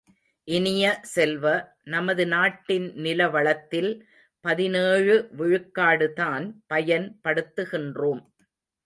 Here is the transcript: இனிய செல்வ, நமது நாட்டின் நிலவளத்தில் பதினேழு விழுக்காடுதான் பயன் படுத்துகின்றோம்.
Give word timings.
இனிய 0.47 0.83
செல்வ, 1.01 1.43
நமது 1.83 2.23
நாட்டின் 2.27 2.87
நிலவளத்தில் 2.95 3.91
பதினேழு 4.45 5.17
விழுக்காடுதான் 5.37 6.47
பயன் 6.67 7.07
படுத்துகின்றோம். 7.23 8.23